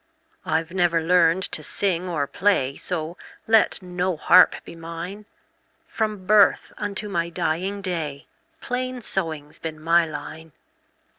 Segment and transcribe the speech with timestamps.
[0.47, 5.27] I 've never learned to sing or play, So let no harp be mine;
[5.85, 8.25] From birth unto my dying day,
[8.61, 10.53] Plain sewing 's been my line.